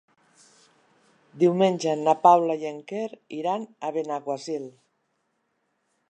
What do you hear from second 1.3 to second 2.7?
Diumenge na Paula i